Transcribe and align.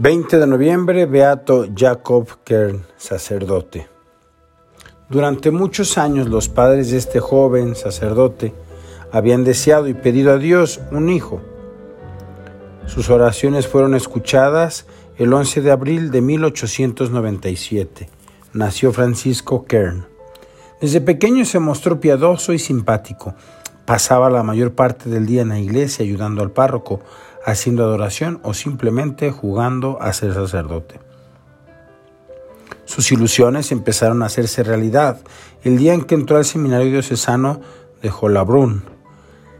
20 0.00 0.38
de 0.38 0.46
noviembre, 0.46 1.06
Beato 1.06 1.66
Jacob 1.74 2.28
Kern, 2.44 2.86
sacerdote. 2.96 3.88
Durante 5.10 5.50
muchos 5.50 5.98
años 5.98 6.28
los 6.28 6.48
padres 6.48 6.92
de 6.92 6.98
este 6.98 7.18
joven 7.18 7.74
sacerdote 7.74 8.54
habían 9.10 9.42
deseado 9.42 9.88
y 9.88 9.94
pedido 9.94 10.32
a 10.32 10.38
Dios 10.38 10.80
un 10.92 11.08
hijo. 11.08 11.40
Sus 12.86 13.10
oraciones 13.10 13.66
fueron 13.66 13.96
escuchadas 13.96 14.86
el 15.16 15.32
11 15.32 15.62
de 15.62 15.72
abril 15.72 16.12
de 16.12 16.20
1897. 16.20 18.08
Nació 18.52 18.92
Francisco 18.92 19.64
Kern. 19.64 20.06
Desde 20.80 21.00
pequeño 21.00 21.44
se 21.44 21.58
mostró 21.58 21.98
piadoso 21.98 22.52
y 22.52 22.60
simpático. 22.60 23.34
Pasaba 23.84 24.30
la 24.30 24.44
mayor 24.44 24.74
parte 24.74 25.10
del 25.10 25.26
día 25.26 25.42
en 25.42 25.48
la 25.48 25.58
iglesia 25.58 26.04
ayudando 26.04 26.42
al 26.42 26.52
párroco, 26.52 27.00
haciendo 27.50 27.84
adoración 27.84 28.40
o 28.42 28.54
simplemente 28.54 29.30
jugando 29.30 30.00
a 30.00 30.12
ser 30.12 30.34
sacerdote. 30.34 31.00
Sus 32.84 33.12
ilusiones 33.12 33.72
empezaron 33.72 34.22
a 34.22 34.26
hacerse 34.26 34.62
realidad 34.62 35.20
el 35.62 35.76
día 35.76 35.94
en 35.94 36.04
que 36.04 36.14
entró 36.14 36.36
al 36.36 36.44
seminario 36.44 36.90
diocesano 36.90 37.60
de 38.02 38.10
Jolabrún, 38.10 38.82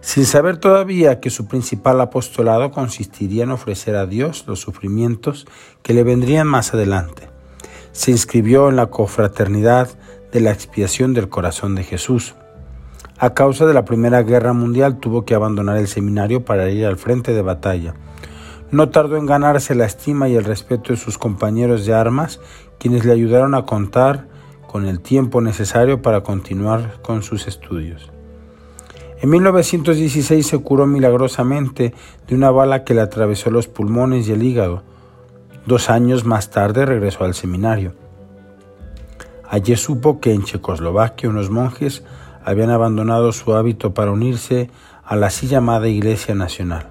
sin 0.00 0.26
saber 0.26 0.58
todavía 0.58 1.20
que 1.20 1.30
su 1.30 1.46
principal 1.46 2.00
apostolado 2.00 2.70
consistiría 2.70 3.44
en 3.44 3.50
ofrecer 3.50 3.96
a 3.96 4.06
Dios 4.06 4.44
los 4.46 4.60
sufrimientos 4.60 5.46
que 5.82 5.94
le 5.94 6.04
vendrían 6.04 6.46
más 6.46 6.74
adelante. 6.74 7.30
Se 7.92 8.10
inscribió 8.10 8.68
en 8.68 8.76
la 8.76 8.86
confraternidad 8.86 9.88
de 10.32 10.40
la 10.40 10.50
expiación 10.50 11.14
del 11.14 11.28
corazón 11.28 11.74
de 11.74 11.84
Jesús. 11.84 12.34
A 13.18 13.32
causa 13.32 13.64
de 13.64 13.74
la 13.74 13.84
Primera 13.84 14.22
Guerra 14.22 14.52
Mundial 14.52 14.98
tuvo 14.98 15.24
que 15.24 15.34
abandonar 15.34 15.76
el 15.76 15.86
seminario 15.86 16.44
para 16.44 16.68
ir 16.70 16.84
al 16.84 16.96
frente 16.96 17.32
de 17.32 17.42
batalla. 17.42 17.94
No 18.72 18.88
tardó 18.88 19.16
en 19.16 19.26
ganarse 19.26 19.76
la 19.76 19.84
estima 19.84 20.28
y 20.28 20.34
el 20.34 20.42
respeto 20.42 20.92
de 20.92 20.98
sus 20.98 21.16
compañeros 21.16 21.86
de 21.86 21.94
armas, 21.94 22.40
quienes 22.78 23.04
le 23.04 23.12
ayudaron 23.12 23.54
a 23.54 23.66
contar 23.66 24.26
con 24.66 24.86
el 24.86 24.98
tiempo 24.98 25.40
necesario 25.40 26.02
para 26.02 26.22
continuar 26.22 27.00
con 27.02 27.22
sus 27.22 27.46
estudios. 27.46 28.10
En 29.20 29.30
1916 29.30 30.44
se 30.44 30.58
curó 30.58 30.86
milagrosamente 30.86 31.94
de 32.26 32.34
una 32.34 32.50
bala 32.50 32.82
que 32.82 32.94
le 32.94 33.00
atravesó 33.00 33.50
los 33.52 33.68
pulmones 33.68 34.26
y 34.26 34.32
el 34.32 34.42
hígado. 34.42 34.82
Dos 35.66 35.88
años 35.88 36.24
más 36.24 36.50
tarde 36.50 36.84
regresó 36.84 37.22
al 37.22 37.34
seminario. 37.34 37.94
Allí 39.48 39.76
supo 39.76 40.18
que 40.18 40.32
en 40.32 40.42
Checoslovaquia 40.42 41.28
unos 41.28 41.48
monjes 41.48 42.02
habían 42.44 42.70
abandonado 42.70 43.32
su 43.32 43.54
hábito 43.54 43.94
para 43.94 44.10
unirse 44.10 44.70
a 45.04 45.16
la 45.16 45.26
así 45.26 45.48
llamada 45.48 45.88
Iglesia 45.88 46.34
Nacional. 46.34 46.88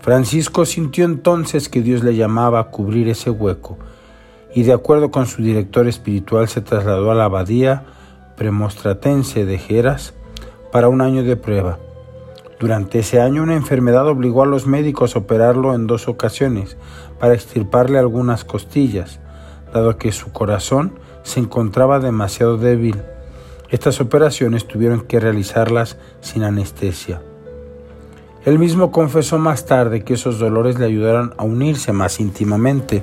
Francisco 0.00 0.64
sintió 0.64 1.04
entonces 1.04 1.68
que 1.68 1.82
Dios 1.82 2.02
le 2.02 2.16
llamaba 2.16 2.60
a 2.60 2.70
cubrir 2.70 3.08
ese 3.08 3.30
hueco 3.30 3.78
y 4.54 4.62
de 4.62 4.72
acuerdo 4.72 5.10
con 5.10 5.26
su 5.26 5.42
director 5.42 5.86
espiritual 5.88 6.48
se 6.48 6.60
trasladó 6.60 7.10
a 7.10 7.14
la 7.14 7.24
abadía 7.24 7.84
premostratense 8.36 9.44
de 9.44 9.58
Geras 9.58 10.14
para 10.72 10.88
un 10.88 11.02
año 11.02 11.22
de 11.22 11.36
prueba. 11.36 11.78
Durante 12.58 13.00
ese 13.00 13.20
año 13.20 13.42
una 13.42 13.54
enfermedad 13.54 14.06
obligó 14.08 14.42
a 14.42 14.46
los 14.46 14.66
médicos 14.66 15.14
a 15.14 15.20
operarlo 15.20 15.74
en 15.74 15.86
dos 15.86 16.08
ocasiones 16.08 16.76
para 17.18 17.34
extirparle 17.34 17.98
algunas 17.98 18.44
costillas, 18.44 19.20
dado 19.72 19.98
que 19.98 20.12
su 20.12 20.32
corazón 20.32 20.98
se 21.22 21.40
encontraba 21.40 22.00
demasiado 22.00 22.56
débil. 22.56 23.02
Estas 23.70 24.00
operaciones 24.00 24.66
tuvieron 24.66 25.02
que 25.02 25.20
realizarlas 25.20 25.96
sin 26.20 26.42
anestesia. 26.42 27.22
Él 28.44 28.58
mismo 28.58 28.90
confesó 28.90 29.38
más 29.38 29.66
tarde 29.66 30.02
que 30.02 30.14
esos 30.14 30.38
dolores 30.38 30.78
le 30.78 30.86
ayudaron 30.86 31.34
a 31.36 31.44
unirse 31.44 31.92
más 31.92 32.20
íntimamente 32.20 33.02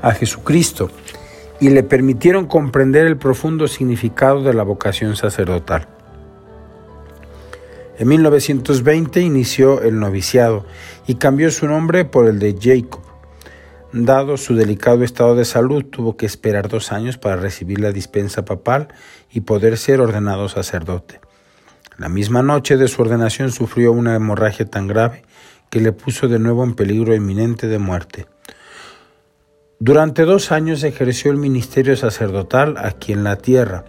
a 0.00 0.12
Jesucristo 0.12 0.90
y 1.60 1.70
le 1.70 1.82
permitieron 1.82 2.46
comprender 2.46 3.06
el 3.06 3.16
profundo 3.16 3.68
significado 3.68 4.42
de 4.42 4.54
la 4.54 4.62
vocación 4.62 5.16
sacerdotal. 5.16 5.88
En 7.98 8.08
1920 8.08 9.20
inició 9.20 9.82
el 9.82 10.00
noviciado 10.00 10.64
y 11.06 11.16
cambió 11.16 11.50
su 11.50 11.66
nombre 11.66 12.06
por 12.06 12.26
el 12.28 12.38
de 12.38 12.56
Jacob. 12.58 13.09
Dado 13.92 14.36
su 14.36 14.54
delicado 14.54 15.02
estado 15.02 15.34
de 15.34 15.44
salud, 15.44 15.84
tuvo 15.84 16.16
que 16.16 16.24
esperar 16.24 16.68
dos 16.68 16.92
años 16.92 17.18
para 17.18 17.34
recibir 17.34 17.80
la 17.80 17.90
dispensa 17.90 18.44
papal 18.44 18.86
y 19.32 19.40
poder 19.40 19.76
ser 19.78 20.00
ordenado 20.00 20.48
sacerdote. 20.48 21.20
La 21.98 22.08
misma 22.08 22.44
noche 22.44 22.76
de 22.76 22.86
su 22.86 23.02
ordenación 23.02 23.50
sufrió 23.50 23.90
una 23.90 24.14
hemorragia 24.14 24.64
tan 24.64 24.86
grave 24.86 25.24
que 25.70 25.80
le 25.80 25.90
puso 25.90 26.28
de 26.28 26.38
nuevo 26.38 26.62
en 26.62 26.74
peligro 26.74 27.16
inminente 27.16 27.66
de 27.66 27.80
muerte. 27.80 28.26
Durante 29.80 30.24
dos 30.24 30.52
años 30.52 30.84
ejerció 30.84 31.32
el 31.32 31.38
ministerio 31.38 31.96
sacerdotal 31.96 32.76
aquí 32.78 33.12
en 33.12 33.24
la 33.24 33.36
tierra. 33.36 33.86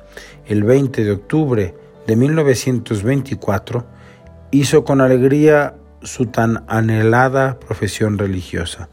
El 0.48 0.64
20 0.64 1.04
de 1.04 1.12
octubre 1.12 1.76
de 2.08 2.16
1924 2.16 3.86
hizo 4.50 4.84
con 4.84 5.00
alegría 5.00 5.76
su 6.02 6.26
tan 6.26 6.64
anhelada 6.68 7.60
profesión 7.60 8.18
religiosa. 8.18 8.90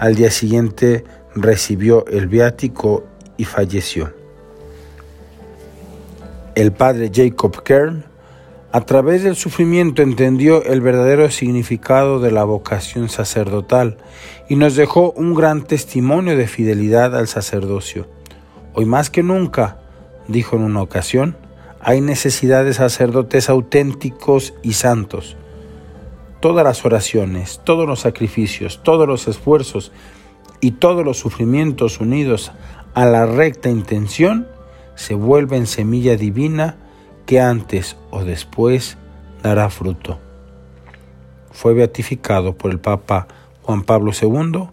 Al 0.00 0.14
día 0.14 0.30
siguiente 0.30 1.04
recibió 1.34 2.06
el 2.06 2.26
viático 2.26 3.04
y 3.36 3.44
falleció. 3.44 4.14
El 6.54 6.72
padre 6.72 7.10
Jacob 7.14 7.62
Kern, 7.62 8.06
a 8.72 8.80
través 8.80 9.24
del 9.24 9.36
sufrimiento, 9.36 10.00
entendió 10.00 10.64
el 10.64 10.80
verdadero 10.80 11.30
significado 11.30 12.18
de 12.18 12.30
la 12.30 12.44
vocación 12.44 13.10
sacerdotal 13.10 13.98
y 14.48 14.56
nos 14.56 14.74
dejó 14.74 15.12
un 15.12 15.34
gran 15.34 15.64
testimonio 15.64 16.34
de 16.34 16.46
fidelidad 16.46 17.14
al 17.14 17.28
sacerdocio. 17.28 18.08
Hoy 18.72 18.86
más 18.86 19.10
que 19.10 19.22
nunca, 19.22 19.80
dijo 20.28 20.56
en 20.56 20.62
una 20.62 20.80
ocasión, 20.80 21.36
hay 21.78 22.00
necesidad 22.00 22.64
de 22.64 22.72
sacerdotes 22.72 23.50
auténticos 23.50 24.54
y 24.62 24.72
santos. 24.72 25.36
Todas 26.40 26.64
las 26.64 26.84
oraciones, 26.84 27.60
todos 27.64 27.86
los 27.86 28.00
sacrificios, 28.00 28.82
todos 28.82 29.06
los 29.06 29.28
esfuerzos 29.28 29.92
y 30.60 30.72
todos 30.72 31.04
los 31.04 31.18
sufrimientos 31.18 32.00
unidos 32.00 32.52
a 32.94 33.06
la 33.06 33.26
recta 33.26 33.68
intención 33.68 34.48
se 34.94 35.14
vuelven 35.14 35.66
semilla 35.66 36.16
divina 36.16 36.76
que 37.26 37.40
antes 37.40 37.96
o 38.10 38.24
después 38.24 38.96
dará 39.42 39.70
fruto. 39.70 40.18
Fue 41.52 41.74
beatificado 41.74 42.56
por 42.56 42.70
el 42.70 42.80
Papa 42.80 43.28
Juan 43.62 43.82
Pablo 43.82 44.12
II 44.20 44.68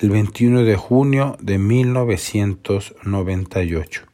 el 0.00 0.10
21 0.10 0.62
de 0.62 0.76
junio 0.76 1.36
de 1.40 1.58
1998. 1.58 4.07